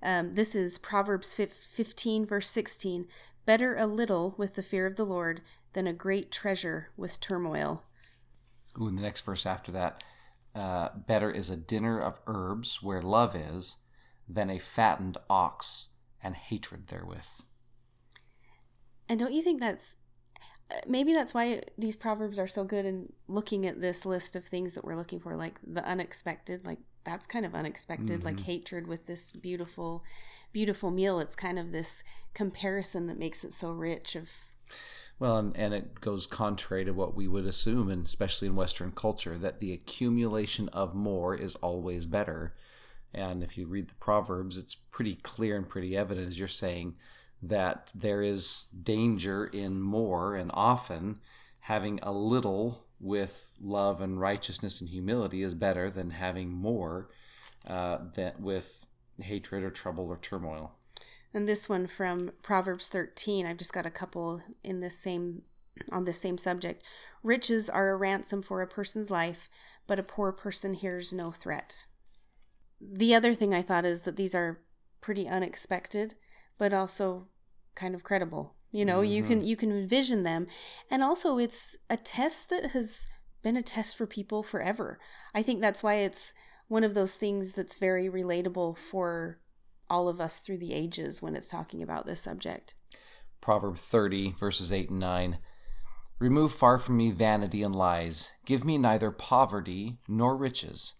Um, 0.00 0.34
this 0.34 0.54
is 0.54 0.78
Proverbs 0.78 1.34
15, 1.34 2.24
verse 2.24 2.48
16. 2.48 3.08
Better 3.46 3.74
a 3.74 3.88
little 3.88 4.36
with 4.38 4.54
the 4.54 4.62
fear 4.62 4.86
of 4.86 4.94
the 4.94 5.04
Lord 5.04 5.40
than 5.72 5.88
a 5.88 5.92
great 5.92 6.30
treasure 6.30 6.90
with 6.96 7.18
turmoil. 7.18 7.82
Ooh, 8.80 8.86
and 8.86 8.96
the 8.96 9.02
next 9.02 9.22
verse 9.22 9.44
after 9.44 9.72
that 9.72 10.04
uh, 10.54 10.90
better 10.94 11.32
is 11.32 11.50
a 11.50 11.56
dinner 11.56 12.00
of 12.00 12.20
herbs 12.28 12.80
where 12.80 13.02
love 13.02 13.34
is 13.34 13.78
than 14.28 14.50
a 14.50 14.60
fattened 14.60 15.18
ox 15.28 15.94
and 16.22 16.36
hatred 16.36 16.86
therewith. 16.86 17.40
And 19.08 19.18
don't 19.18 19.32
you 19.32 19.42
think 19.42 19.58
that's 19.58 19.96
maybe 20.86 21.12
that's 21.12 21.34
why 21.34 21.60
these 21.76 21.96
proverbs 21.96 22.38
are 22.38 22.46
so 22.46 22.64
good 22.64 22.84
in 22.84 23.12
looking 23.28 23.66
at 23.66 23.80
this 23.80 24.06
list 24.06 24.36
of 24.36 24.44
things 24.44 24.74
that 24.74 24.84
we're 24.84 24.96
looking 24.96 25.20
for 25.20 25.36
like 25.36 25.58
the 25.66 25.84
unexpected 25.84 26.66
like 26.66 26.78
that's 27.04 27.26
kind 27.26 27.44
of 27.44 27.54
unexpected 27.54 28.18
mm-hmm. 28.18 28.26
like 28.26 28.40
hatred 28.40 28.86
with 28.86 29.06
this 29.06 29.32
beautiful 29.32 30.04
beautiful 30.52 30.90
meal 30.90 31.18
it's 31.18 31.34
kind 31.36 31.58
of 31.58 31.72
this 31.72 32.04
comparison 32.34 33.06
that 33.06 33.18
makes 33.18 33.44
it 33.44 33.52
so 33.52 33.72
rich 33.72 34.14
of 34.14 34.30
well 35.18 35.36
and, 35.36 35.56
and 35.56 35.74
it 35.74 36.00
goes 36.00 36.26
contrary 36.26 36.84
to 36.84 36.92
what 36.92 37.14
we 37.14 37.26
would 37.26 37.46
assume 37.46 37.88
and 37.90 38.06
especially 38.06 38.48
in 38.48 38.56
western 38.56 38.92
culture 38.92 39.36
that 39.36 39.60
the 39.60 39.72
accumulation 39.72 40.68
of 40.70 40.94
more 40.94 41.34
is 41.34 41.56
always 41.56 42.06
better 42.06 42.54
and 43.14 43.42
if 43.42 43.58
you 43.58 43.66
read 43.66 43.88
the 43.88 43.94
proverbs 43.94 44.56
it's 44.56 44.74
pretty 44.74 45.16
clear 45.16 45.56
and 45.56 45.68
pretty 45.68 45.96
evident 45.96 46.28
as 46.28 46.38
you're 46.38 46.48
saying 46.48 46.94
that 47.42 47.90
there 47.94 48.22
is 48.22 48.68
danger 48.82 49.46
in 49.46 49.80
more 49.80 50.36
and 50.36 50.50
often 50.54 51.18
having 51.60 51.98
a 52.02 52.12
little 52.12 52.86
with 53.00 53.54
love 53.60 54.00
and 54.00 54.20
righteousness 54.20 54.80
and 54.80 54.90
humility 54.90 55.42
is 55.42 55.54
better 55.54 55.90
than 55.90 56.10
having 56.10 56.50
more 56.50 57.08
uh, 57.66 57.98
that 58.14 58.40
with 58.40 58.86
hatred 59.20 59.64
or 59.64 59.70
trouble 59.70 60.08
or 60.08 60.16
turmoil. 60.16 60.72
And 61.34 61.48
this 61.48 61.68
one 61.68 61.86
from 61.86 62.32
Proverbs 62.42 62.88
13, 62.88 63.46
I've 63.46 63.56
just 63.56 63.72
got 63.72 63.86
a 63.86 63.90
couple 63.90 64.42
in 64.62 64.80
this 64.80 64.98
same 64.98 65.42
on 65.90 66.04
the 66.04 66.12
same 66.12 66.36
subject. 66.36 66.84
Riches 67.22 67.70
are 67.70 67.90
a 67.90 67.96
ransom 67.96 68.42
for 68.42 68.60
a 68.60 68.66
person's 68.66 69.10
life, 69.10 69.48
but 69.86 69.98
a 69.98 70.02
poor 70.02 70.30
person 70.30 70.74
hears 70.74 71.12
no 71.12 71.30
threat. 71.30 71.86
The 72.80 73.14
other 73.14 73.32
thing 73.32 73.54
I 73.54 73.62
thought 73.62 73.84
is 73.84 74.02
that 74.02 74.16
these 74.16 74.34
are 74.34 74.60
pretty 75.00 75.26
unexpected, 75.26 76.14
but 76.58 76.74
also 76.74 77.28
kind 77.74 77.94
of 77.94 78.04
credible. 78.04 78.54
You 78.70 78.84
know, 78.84 79.00
mm-hmm. 79.00 79.12
you 79.12 79.22
can 79.22 79.44
you 79.44 79.56
can 79.56 79.70
envision 79.70 80.22
them, 80.22 80.46
and 80.90 81.02
also 81.02 81.38
it's 81.38 81.76
a 81.90 81.96
test 81.96 82.48
that 82.50 82.70
has 82.70 83.06
been 83.42 83.56
a 83.56 83.62
test 83.62 83.96
for 83.96 84.06
people 84.06 84.42
forever. 84.42 84.98
I 85.34 85.42
think 85.42 85.60
that's 85.60 85.82
why 85.82 85.94
it's 85.94 86.32
one 86.68 86.84
of 86.84 86.94
those 86.94 87.14
things 87.14 87.52
that's 87.52 87.76
very 87.76 88.08
relatable 88.08 88.78
for 88.78 89.38
all 89.90 90.08
of 90.08 90.20
us 90.20 90.38
through 90.38 90.56
the 90.56 90.72
ages 90.72 91.20
when 91.20 91.36
it's 91.36 91.48
talking 91.48 91.82
about 91.82 92.06
this 92.06 92.20
subject. 92.20 92.74
Proverb 93.42 93.76
30, 93.76 94.34
verses 94.38 94.72
8 94.72 94.88
and 94.88 95.00
9. 95.00 95.38
Remove 96.18 96.52
far 96.52 96.78
from 96.78 96.96
me 96.96 97.10
vanity 97.10 97.62
and 97.62 97.74
lies. 97.74 98.32
Give 98.46 98.64
me 98.64 98.78
neither 98.78 99.10
poverty 99.10 99.98
nor 100.08 100.36
riches. 100.36 100.94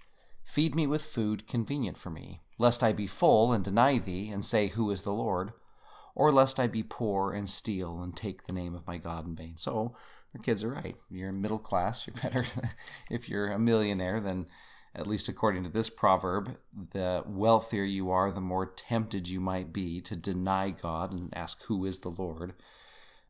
Feed 0.44 0.74
me 0.74 0.86
with 0.86 1.02
food 1.02 1.46
convenient 1.46 1.96
for 1.96 2.10
me, 2.10 2.42
lest 2.58 2.82
I 2.82 2.92
be 2.92 3.06
full 3.06 3.52
and 3.52 3.64
deny 3.64 3.98
thee, 3.98 4.28
and 4.30 4.44
say, 4.44 4.66
Who 4.68 4.90
is 4.90 5.04
the 5.04 5.12
Lord? 5.12 5.52
Or 6.14 6.30
lest 6.30 6.60
I 6.60 6.66
be 6.66 6.82
poor 6.82 7.32
and 7.32 7.48
steal 7.48 8.00
and 8.02 8.14
take 8.14 8.44
the 8.44 8.52
name 8.52 8.74
of 8.74 8.86
my 8.86 8.98
God 8.98 9.26
in 9.26 9.34
vain. 9.34 9.56
So, 9.56 9.96
your 10.34 10.42
kids 10.42 10.64
are 10.64 10.70
right. 10.70 10.96
You're 11.10 11.32
middle 11.32 11.58
class. 11.58 12.06
You're 12.06 12.16
better. 12.22 12.44
if 13.10 13.28
you're 13.28 13.50
a 13.50 13.58
millionaire, 13.58 14.18
then 14.18 14.46
at 14.94 15.06
least 15.06 15.28
according 15.28 15.64
to 15.64 15.70
this 15.70 15.90
proverb, 15.90 16.56
the 16.92 17.22
wealthier 17.26 17.84
you 17.84 18.10
are, 18.10 18.30
the 18.30 18.40
more 18.40 18.66
tempted 18.66 19.28
you 19.28 19.40
might 19.40 19.72
be 19.72 20.00
to 20.02 20.16
deny 20.16 20.70
God 20.70 21.12
and 21.12 21.36
ask, 21.36 21.64
Who 21.64 21.84
is 21.84 21.98
the 21.98 22.10
Lord? 22.10 22.54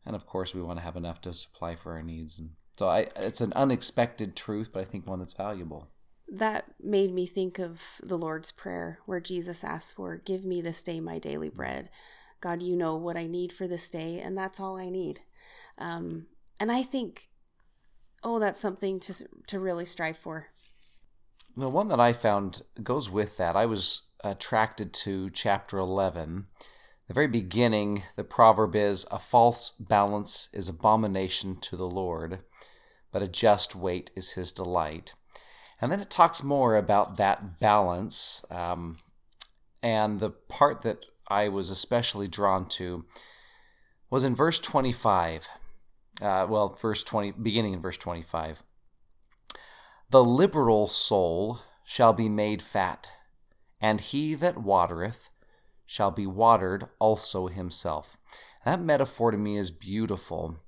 and 0.04 0.16
of 0.16 0.26
course 0.26 0.54
we 0.54 0.62
want 0.62 0.78
to 0.78 0.84
have 0.84 0.96
enough 0.96 1.20
to 1.22 1.32
supply 1.32 1.74
for 1.74 1.92
our 1.92 2.02
needs 2.02 2.38
and 2.38 2.50
so 2.76 2.88
I, 2.88 3.08
it's 3.16 3.40
an 3.40 3.52
unexpected 3.54 4.36
truth 4.36 4.70
but 4.72 4.80
i 4.80 4.84
think 4.84 5.06
one 5.06 5.18
that's 5.18 5.34
valuable 5.34 5.88
that 6.28 6.64
made 6.80 7.12
me 7.12 7.26
think 7.26 7.58
of 7.58 7.82
the 8.02 8.18
lord's 8.18 8.52
prayer 8.52 8.98
where 9.06 9.20
jesus 9.20 9.64
asks 9.64 9.92
for 9.92 10.16
give 10.16 10.44
me 10.44 10.60
this 10.60 10.82
day 10.82 11.00
my 11.00 11.18
daily 11.18 11.50
bread 11.50 11.88
god 12.42 12.62
you 12.62 12.76
know 12.76 12.96
what 12.96 13.16
i 13.16 13.26
need 13.26 13.50
for 13.50 13.66
this 13.66 13.88
day 13.88 14.20
and 14.20 14.36
that's 14.36 14.60
all 14.60 14.78
i 14.78 14.90
need 14.90 15.20
um, 15.78 16.26
and 16.60 16.70
i 16.70 16.82
think 16.82 17.28
oh 18.22 18.38
that's 18.38 18.60
something 18.60 19.00
to, 19.00 19.14
to 19.46 19.58
really 19.58 19.86
strive 19.86 20.18
for 20.18 20.48
the 21.56 21.70
one 21.70 21.88
that 21.88 22.00
i 22.00 22.12
found 22.12 22.62
goes 22.82 23.08
with 23.08 23.38
that 23.38 23.56
i 23.56 23.64
was 23.64 24.10
attracted 24.22 24.92
to 24.92 25.30
chapter 25.30 25.78
11 25.78 26.46
the 27.12 27.14
very 27.14 27.28
beginning, 27.28 28.04
the 28.16 28.24
proverb 28.24 28.74
is 28.74 29.06
A 29.10 29.18
false 29.18 29.70
balance 29.72 30.48
is 30.54 30.66
abomination 30.66 31.56
to 31.60 31.76
the 31.76 31.86
Lord, 31.86 32.38
but 33.10 33.22
a 33.22 33.28
just 33.28 33.74
weight 33.74 34.10
is 34.16 34.32
his 34.32 34.50
delight. 34.50 35.12
And 35.78 35.92
then 35.92 36.00
it 36.00 36.08
talks 36.08 36.42
more 36.42 36.74
about 36.74 37.18
that 37.18 37.60
balance. 37.60 38.46
Um, 38.50 38.96
and 39.82 40.20
the 40.20 40.30
part 40.30 40.80
that 40.82 41.04
I 41.32 41.48
was 41.48 41.70
especially 41.70 42.28
drawn 42.28 42.68
to 42.70 43.06
was 44.10 44.22
in 44.22 44.34
verse 44.34 44.58
25. 44.58 45.48
Uh, 46.20 46.46
well, 46.48 46.76
verse 46.80 47.02
20, 47.02 47.32
beginning 47.32 47.72
in 47.72 47.80
verse 47.80 47.96
25. 47.96 48.62
The 50.10 50.22
liberal 50.22 50.88
soul 50.88 51.60
shall 51.86 52.12
be 52.12 52.28
made 52.28 52.60
fat, 52.60 53.10
and 53.80 54.02
he 54.02 54.34
that 54.34 54.58
watereth 54.58 55.30
shall 55.86 56.10
be 56.10 56.26
watered 56.26 56.84
also 56.98 57.46
himself. 57.48 58.18
That 58.66 58.80
metaphor 58.80 59.30
to 59.30 59.38
me 59.38 59.56
is 59.56 59.70
beautiful. 59.70 60.58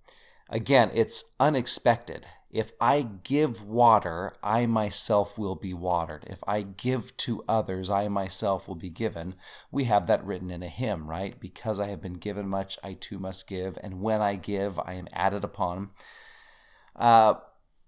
Again, 0.49 0.91
it's 0.95 1.35
unexpected. 1.39 2.25
If 2.55 2.71
I 2.81 3.03
give 3.25 3.65
water, 3.65 4.33
I 4.41 4.67
myself 4.67 5.37
will 5.37 5.57
be 5.57 5.75
watered. 5.75 6.23
If 6.29 6.39
I 6.47 6.63
give 6.63 7.17
to 7.17 7.43
others, 7.49 7.91
I 7.91 8.07
myself 8.07 8.69
will 8.69 8.77
be 8.77 8.91
given. 8.91 9.35
We 9.73 9.85
have 9.85 10.07
that 10.07 10.25
written 10.25 10.53
in 10.53 10.63
a 10.63 10.69
hymn, 10.69 11.11
right? 11.11 11.39
Because 11.41 11.81
I 11.81 11.89
have 11.89 12.01
been 12.01 12.13
given 12.13 12.49
much, 12.49 12.79
I 12.85 12.93
too 12.93 13.19
must 13.19 13.49
give. 13.49 13.77
And 13.83 14.01
when 14.01 14.21
I 14.23 14.37
give, 14.37 14.79
I 14.79 14.93
am 14.93 15.09
added 15.13 15.43
upon. 15.43 15.91
Uh, 16.95 17.35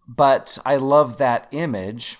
but 0.09 0.59
I 0.67 0.79
love 0.79 1.19
that 1.19 1.47
image. 1.53 2.19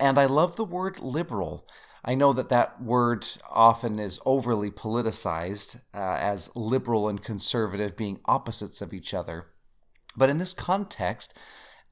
And 0.00 0.18
I 0.18 0.26
love 0.26 0.56
the 0.56 0.64
word 0.64 0.98
liberal. 0.98 1.68
I 2.04 2.16
know 2.16 2.32
that 2.32 2.48
that 2.48 2.82
word 2.82 3.24
often 3.48 4.00
is 4.00 4.18
overly 4.26 4.72
politicized 4.72 5.82
uh, 5.94 6.16
as 6.18 6.50
liberal 6.56 7.08
and 7.08 7.22
conservative 7.22 7.96
being 7.96 8.18
opposites 8.24 8.82
of 8.82 8.92
each 8.92 9.14
other. 9.14 9.46
But 10.18 10.30
in 10.30 10.38
this 10.38 10.52
context, 10.52 11.36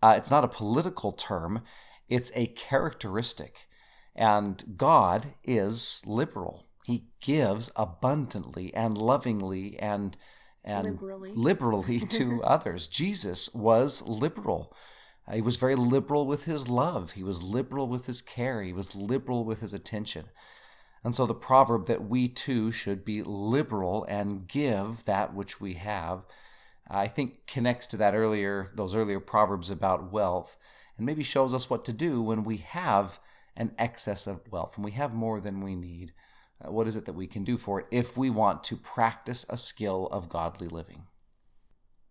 uh, 0.02 0.14
it's 0.16 0.30
not 0.30 0.44
a 0.44 0.48
political 0.48 1.12
term, 1.12 1.62
it's 2.08 2.30
a 2.34 2.46
characteristic. 2.46 3.66
And 4.14 4.76
God 4.76 5.34
is 5.44 6.02
liberal. 6.06 6.66
He 6.84 7.04
gives 7.20 7.70
abundantly 7.76 8.72
and 8.74 8.96
lovingly 8.96 9.78
and, 9.78 10.16
and 10.64 10.84
liberally, 10.84 11.32
liberally 11.34 12.00
to 12.10 12.42
others. 12.42 12.88
Jesus 12.88 13.54
was 13.54 14.06
liberal. 14.06 14.74
He 15.32 15.42
was 15.42 15.56
very 15.56 15.74
liberal 15.74 16.26
with 16.26 16.44
his 16.44 16.68
love. 16.68 17.12
He 17.12 17.24
was 17.24 17.42
liberal 17.42 17.88
with 17.88 18.06
his 18.06 18.22
care. 18.22 18.62
He 18.62 18.72
was 18.72 18.94
liberal 18.94 19.44
with 19.44 19.60
his 19.60 19.74
attention. 19.74 20.26
And 21.02 21.14
so 21.14 21.26
the 21.26 21.34
proverb 21.34 21.86
that 21.86 22.08
we 22.08 22.28
too 22.28 22.70
should 22.70 23.04
be 23.04 23.22
liberal 23.22 24.04
and 24.08 24.46
give 24.46 25.04
that 25.04 25.34
which 25.34 25.60
we 25.60 25.74
have, 25.74 26.24
I 26.88 27.08
think 27.08 27.46
connects 27.46 27.86
to 27.88 27.96
that 27.96 28.14
earlier, 28.14 28.68
those 28.74 28.94
earlier 28.94 29.20
proverbs 29.20 29.70
about 29.70 30.12
wealth, 30.12 30.56
and 30.96 31.06
maybe 31.06 31.22
shows 31.22 31.52
us 31.52 31.68
what 31.68 31.84
to 31.86 31.92
do 31.92 32.22
when 32.22 32.44
we 32.44 32.58
have 32.58 33.18
an 33.56 33.74
excess 33.78 34.26
of 34.26 34.40
wealth 34.52 34.76
and 34.76 34.84
we 34.84 34.92
have 34.92 35.14
more 35.14 35.40
than 35.40 35.62
we 35.62 35.74
need. 35.74 36.12
Uh, 36.64 36.70
what 36.70 36.86
is 36.86 36.96
it 36.96 37.04
that 37.06 37.14
we 37.14 37.26
can 37.26 37.44
do 37.44 37.56
for 37.56 37.80
it 37.80 37.86
if 37.90 38.16
we 38.16 38.30
want 38.30 38.62
to 38.64 38.76
practice 38.76 39.44
a 39.48 39.56
skill 39.56 40.06
of 40.08 40.28
godly 40.28 40.68
living? 40.68 41.06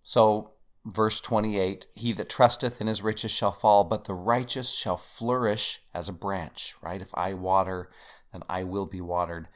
So, 0.04 0.52
verse 0.86 1.20
28 1.22 1.88
He 1.96 2.14
that 2.14 2.30
trusteth 2.30 2.82
in 2.82 2.88
his 2.88 3.02
riches 3.02 3.32
shall 3.32 3.52
fall, 3.52 3.84
but 3.84 4.04
the 4.04 4.14
righteous 4.14 4.72
shall 4.72 4.98
flourish 4.98 5.82
as 5.94 6.10
a 6.10 6.14
branch, 6.14 6.76
right? 6.82 7.02
If 7.02 7.12
I 7.16 7.34
water, 7.34 7.90
then 8.32 8.44
I 8.50 8.64
will 8.64 8.86
be 8.86 9.02
watered. 9.02 9.48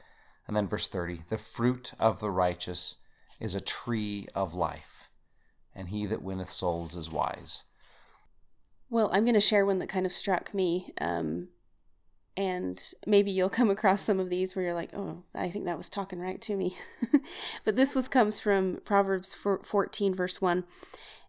And 0.46 0.56
then 0.56 0.66
verse 0.66 0.88
30 0.88 1.20
The 1.28 1.38
fruit 1.38 1.92
of 2.00 2.20
the 2.20 2.30
righteous 2.30 2.96
is 3.38 3.54
a 3.54 3.60
tree 3.60 4.26
of 4.34 4.54
life, 4.54 4.99
and 5.74 5.88
he 5.88 6.06
that 6.06 6.22
winneth 6.22 6.50
souls 6.50 6.96
is 6.96 7.10
wise. 7.10 7.64
Well, 8.88 9.10
I'm 9.12 9.24
going 9.24 9.34
to 9.34 9.40
share 9.40 9.64
one 9.64 9.78
that 9.78 9.88
kind 9.88 10.04
of 10.04 10.12
struck 10.12 10.52
me. 10.52 10.92
Um, 11.00 11.48
and 12.36 12.92
maybe 13.06 13.30
you'll 13.30 13.50
come 13.50 13.70
across 13.70 14.02
some 14.02 14.18
of 14.18 14.30
these 14.30 14.54
where 14.54 14.64
you're 14.64 14.74
like, 14.74 14.94
oh, 14.94 15.24
I 15.34 15.50
think 15.50 15.64
that 15.64 15.76
was 15.76 15.90
talking 15.90 16.20
right 16.20 16.40
to 16.42 16.56
me. 16.56 16.76
but 17.64 17.76
this 17.76 17.94
was 17.94 18.08
comes 18.08 18.40
from 18.40 18.80
Proverbs 18.84 19.34
14, 19.34 20.14
verse 20.14 20.40
1. 20.40 20.64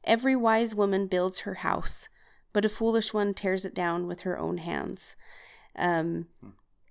Every 0.04 0.36
wise 0.36 0.74
woman 0.74 1.08
builds 1.08 1.42
her 1.42 1.56
house, 1.56 2.10
but 2.54 2.66
a 2.66 2.70
foolish 2.70 3.14
one 3.14 3.34
tears 3.34 3.66
it 3.66 3.76
down 3.76 4.08
with 4.08 4.22
her 4.22 4.38
own 4.40 4.58
hands. 4.58 5.16
Um, 5.76 6.28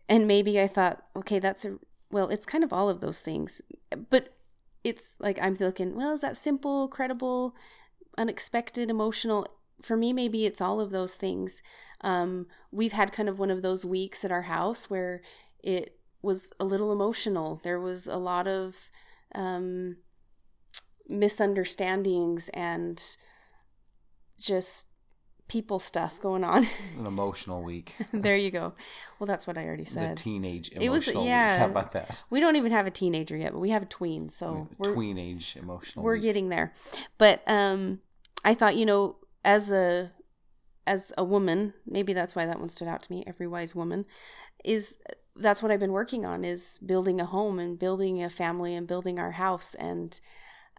and 0.08 0.26
maybe 0.26 0.60
I 0.60 0.66
thought, 0.66 1.02
okay, 1.16 1.38
that's 1.38 1.64
a, 1.64 1.78
well, 2.10 2.28
it's 2.28 2.46
kind 2.46 2.62
of 2.62 2.72
all 2.72 2.88
of 2.88 3.00
those 3.00 3.20
things. 3.20 3.62
But 4.10 4.34
it's 4.84 5.16
like, 5.20 5.38
I'm 5.42 5.54
thinking, 5.54 5.94
well, 5.94 6.12
is 6.12 6.22
that 6.22 6.36
simple, 6.36 6.88
credible, 6.88 7.54
unexpected, 8.16 8.90
emotional? 8.90 9.46
For 9.82 9.96
me, 9.96 10.12
maybe 10.12 10.46
it's 10.46 10.60
all 10.60 10.80
of 10.80 10.90
those 10.90 11.16
things. 11.16 11.62
Um, 12.02 12.46
we've 12.70 12.92
had 12.92 13.12
kind 13.12 13.28
of 13.28 13.38
one 13.38 13.50
of 13.50 13.62
those 13.62 13.84
weeks 13.84 14.24
at 14.24 14.32
our 14.32 14.42
house 14.42 14.90
where 14.90 15.22
it 15.62 15.98
was 16.22 16.52
a 16.60 16.64
little 16.64 16.92
emotional. 16.92 17.60
There 17.62 17.80
was 17.80 18.06
a 18.06 18.16
lot 18.16 18.46
of, 18.46 18.88
um, 19.34 19.96
misunderstandings 21.08 22.48
and 22.50 23.16
just 24.38 24.89
people 25.50 25.78
stuff 25.78 26.20
going 26.20 26.44
on. 26.44 26.64
An 26.98 27.06
emotional 27.06 27.62
week. 27.62 27.96
there 28.12 28.36
you 28.36 28.50
go. 28.50 28.72
Well, 29.18 29.26
that's 29.26 29.46
what 29.46 29.58
I 29.58 29.66
already 29.66 29.84
said. 29.84 30.12
It's 30.12 30.20
a 30.20 30.24
teenage 30.24 30.70
emotional 30.70 30.84
it 30.86 30.96
was, 30.96 31.26
yeah, 31.26 31.50
week. 31.50 31.58
How 31.58 31.66
about 31.66 31.92
that? 31.92 32.24
We 32.30 32.40
don't 32.40 32.56
even 32.56 32.72
have 32.72 32.86
a 32.86 32.90
teenager 32.90 33.36
yet, 33.36 33.52
but 33.52 33.58
we 33.58 33.70
have 33.70 33.82
a 33.82 33.86
tween, 33.86 34.28
so 34.28 34.68
we're 34.78 34.94
tweenage 34.94 35.56
emotional. 35.56 36.04
We're 36.04 36.14
week. 36.14 36.22
getting 36.22 36.48
there. 36.48 36.72
But 37.18 37.42
um 37.46 38.00
I 38.44 38.54
thought, 38.54 38.76
you 38.76 38.86
know, 38.86 39.16
as 39.44 39.70
a 39.70 40.12
as 40.86 41.12
a 41.18 41.24
woman, 41.24 41.74
maybe 41.86 42.12
that's 42.12 42.34
why 42.34 42.46
that 42.46 42.58
one 42.58 42.68
stood 42.68 42.88
out 42.88 43.02
to 43.02 43.12
me, 43.12 43.24
every 43.26 43.46
wise 43.46 43.74
woman, 43.74 44.06
is 44.64 44.98
that's 45.36 45.62
what 45.62 45.70
I've 45.72 45.80
been 45.80 45.92
working 45.92 46.24
on 46.26 46.44
is 46.44 46.78
building 46.78 47.20
a 47.20 47.24
home 47.24 47.58
and 47.58 47.78
building 47.78 48.22
a 48.22 48.28
family 48.28 48.74
and 48.74 48.86
building 48.86 49.18
our 49.18 49.32
house. 49.32 49.74
And 49.74 50.20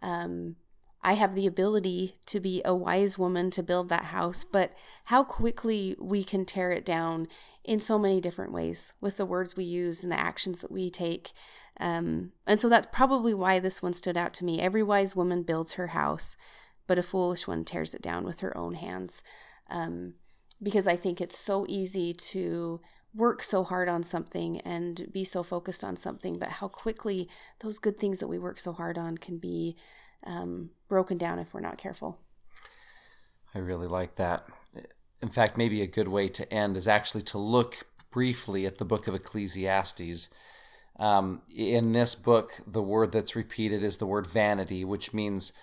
um, 0.02 0.56
I 1.04 1.14
have 1.14 1.34
the 1.34 1.46
ability 1.46 2.14
to 2.26 2.38
be 2.38 2.62
a 2.64 2.74
wise 2.74 3.18
woman 3.18 3.50
to 3.52 3.62
build 3.62 3.88
that 3.88 4.04
house, 4.06 4.44
but 4.44 4.72
how 5.06 5.24
quickly 5.24 5.96
we 5.98 6.22
can 6.22 6.44
tear 6.44 6.70
it 6.70 6.84
down 6.84 7.26
in 7.64 7.80
so 7.80 7.98
many 7.98 8.20
different 8.20 8.52
ways 8.52 8.94
with 9.00 9.16
the 9.16 9.26
words 9.26 9.56
we 9.56 9.64
use 9.64 10.02
and 10.04 10.12
the 10.12 10.20
actions 10.20 10.60
that 10.60 10.70
we 10.70 10.90
take. 10.90 11.32
Um, 11.80 12.32
and 12.46 12.60
so 12.60 12.68
that's 12.68 12.86
probably 12.92 13.34
why 13.34 13.58
this 13.58 13.82
one 13.82 13.94
stood 13.94 14.16
out 14.16 14.32
to 14.34 14.44
me. 14.44 14.60
Every 14.60 14.82
wise 14.82 15.16
woman 15.16 15.42
builds 15.42 15.74
her 15.74 15.88
house, 15.88 16.36
but 16.86 16.98
a 16.98 17.02
foolish 17.02 17.48
one 17.48 17.64
tears 17.64 17.94
it 17.94 18.02
down 18.02 18.24
with 18.24 18.40
her 18.40 18.56
own 18.56 18.74
hands. 18.74 19.24
Um, 19.68 20.14
because 20.62 20.86
I 20.86 20.94
think 20.94 21.20
it's 21.20 21.36
so 21.36 21.66
easy 21.68 22.14
to 22.14 22.80
work 23.12 23.42
so 23.42 23.64
hard 23.64 23.88
on 23.88 24.04
something 24.04 24.60
and 24.60 25.08
be 25.12 25.24
so 25.24 25.42
focused 25.42 25.82
on 25.82 25.96
something, 25.96 26.38
but 26.38 26.48
how 26.48 26.68
quickly 26.68 27.28
those 27.60 27.80
good 27.80 27.98
things 27.98 28.20
that 28.20 28.28
we 28.28 28.38
work 28.38 28.60
so 28.60 28.72
hard 28.72 28.96
on 28.96 29.18
can 29.18 29.38
be 29.38 29.76
um, 30.24 30.70
broken 30.92 31.16
down 31.16 31.38
if 31.38 31.54
we're 31.54 31.60
not 31.60 31.78
careful. 31.78 32.18
I 33.54 33.60
really 33.60 33.86
like 33.86 34.16
that. 34.16 34.42
In 35.22 35.30
fact, 35.30 35.56
maybe 35.56 35.80
a 35.80 35.86
good 35.86 36.08
way 36.08 36.28
to 36.28 36.52
end 36.52 36.76
is 36.76 36.86
actually 36.86 37.22
to 37.22 37.38
look 37.38 37.86
briefly 38.10 38.66
at 38.66 38.76
the 38.76 38.84
book 38.84 39.08
of 39.08 39.14
Ecclesiastes. 39.14 40.28
Um, 40.98 41.40
in 41.56 41.92
this 41.92 42.14
book, 42.14 42.52
the 42.66 42.82
word 42.82 43.10
that's 43.10 43.34
repeated 43.34 43.82
is 43.82 43.96
the 43.96 44.06
word 44.06 44.26
vanity, 44.26 44.84
which 44.84 45.14
means 45.14 45.54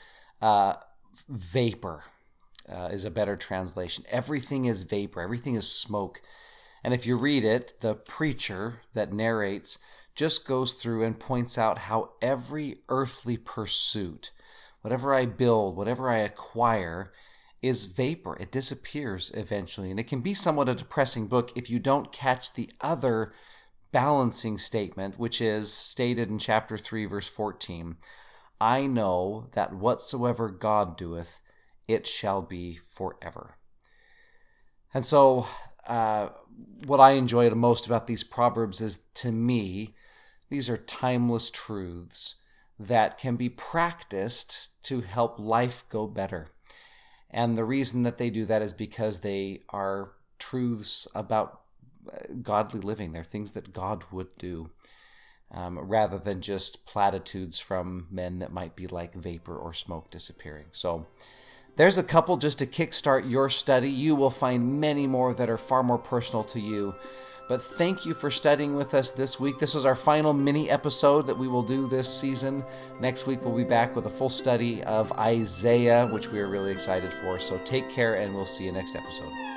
uh, 0.41 0.73
vapor, 1.29 2.05
uh, 2.67 2.89
is 2.91 3.05
a 3.05 3.11
better 3.11 3.35
translation. 3.35 4.05
Everything 4.09 4.65
is 4.65 4.81
vapor, 4.81 5.21
everything 5.21 5.53
is 5.53 5.71
smoke. 5.71 6.23
And 6.83 6.91
if 6.91 7.05
you 7.05 7.17
read 7.17 7.45
it, 7.45 7.73
the 7.81 7.93
preacher 7.93 8.81
that 8.95 9.13
narrates 9.13 9.77
just 10.15 10.47
goes 10.47 10.73
through 10.73 11.03
and 11.03 11.19
points 11.19 11.55
out 11.55 11.77
how 11.77 12.13
every 12.19 12.77
earthly 12.89 13.37
pursuit, 13.37 14.31
whatever 14.81 15.13
I 15.13 15.25
build, 15.25 15.75
whatever 15.75 16.09
I 16.09 16.19
acquire, 16.19 17.11
is 17.61 17.85
vapor. 17.85 18.37
It 18.39 18.51
disappears 18.51 19.31
eventually. 19.35 19.91
And 19.91 19.99
it 19.99 20.07
can 20.07 20.21
be 20.21 20.33
somewhat 20.33 20.69
a 20.69 20.75
depressing 20.75 21.27
book 21.27 21.51
if 21.55 21.69
you 21.69 21.79
don't 21.79 22.11
catch 22.11 22.53
the 22.53 22.69
other 22.81 23.33
balancing 23.91 24.57
statement, 24.57 25.19
which 25.19 25.41
is 25.41 25.73
stated 25.73 26.29
in 26.29 26.39
chapter 26.39 26.77
3, 26.77 27.05
verse 27.05 27.27
14 27.27 27.97
I 28.61 28.87
know 28.87 29.47
that 29.53 29.73
whatsoever 29.73 30.49
God 30.49 30.97
doeth, 30.97 31.39
it 31.87 32.05
shall 32.05 32.41
be 32.41 32.75
forever. 32.75 33.55
And 34.93 35.05
so, 35.05 35.47
uh, 35.87 36.29
what 36.85 36.99
I 36.99 37.11
enjoy 37.11 37.49
the 37.49 37.55
most 37.55 37.87
about 37.87 38.07
these 38.07 38.25
proverbs 38.25 38.81
is 38.81 39.03
to 39.15 39.31
me, 39.31 39.95
these 40.49 40.69
are 40.69 40.75
timeless 40.75 41.49
truths 41.49 42.35
that 42.79 43.17
can 43.17 43.35
be 43.35 43.49
practiced 43.49 44.69
to 44.83 45.01
help 45.01 45.37
life 45.37 45.83
go 45.89 46.07
better. 46.07 46.47
And 47.29 47.57
the 47.57 47.65
reason 47.65 48.03
that 48.03 48.17
they 48.17 48.29
do 48.29 48.45
that 48.45 48.61
is 48.61 48.73
because 48.73 49.19
they 49.19 49.61
are 49.69 50.11
truths 50.39 51.07
about 51.13 51.61
uh, 52.11 52.33
godly 52.41 52.79
living. 52.79 53.11
They're 53.11 53.23
things 53.23 53.51
that 53.51 53.73
God 53.73 54.05
would 54.11 54.35
do, 54.37 54.71
um, 55.51 55.77
rather 55.77 56.17
than 56.17 56.41
just 56.41 56.87
platitudes 56.87 57.59
from 57.59 58.07
men 58.09 58.39
that 58.39 58.53
might 58.53 58.75
be 58.75 58.87
like 58.87 59.13
vapor 59.13 59.55
or 59.55 59.73
smoke 59.73 60.09
disappearing. 60.09 60.67
So, 60.71 61.05
there's 61.75 61.97
a 61.97 62.03
couple 62.03 62.35
just 62.35 62.59
to 62.59 62.65
kickstart 62.65 63.29
your 63.29 63.49
study. 63.49 63.89
You 63.89 64.13
will 64.13 64.31
find 64.31 64.81
many 64.81 65.07
more 65.07 65.33
that 65.33 65.49
are 65.49 65.57
far 65.57 65.81
more 65.81 65.97
personal 65.97 66.43
to 66.45 66.59
you. 66.59 66.93
But 67.49 67.63
thank 67.63 68.05
you 68.05 68.13
for 68.13 68.29
studying 68.29 68.75
with 68.75 68.93
us 68.93 69.09
this 69.09 69.39
week. 69.39 69.57
This 69.57 69.73
is 69.73 69.83
our 69.83 69.95
final 69.95 70.33
mini 70.33 70.69
episode 70.69 71.25
that 71.25 71.35
we 71.35 71.47
will 71.47 71.63
do 71.63 71.87
this 71.87 72.07
season. 72.07 72.63
Next 72.99 73.25
week, 73.25 73.43
we'll 73.43 73.57
be 73.57 73.63
back 73.63 73.95
with 73.95 74.05
a 74.05 74.09
full 74.09 74.29
study 74.29 74.83
of 74.83 75.11
Isaiah, 75.13 76.07
which 76.07 76.29
we 76.29 76.39
are 76.39 76.47
really 76.47 76.71
excited 76.71 77.11
for. 77.11 77.39
So 77.39 77.57
take 77.65 77.89
care, 77.89 78.15
and 78.17 78.35
we'll 78.35 78.45
see 78.45 78.65
you 78.65 78.71
next 78.71 78.95
episode. 78.95 79.48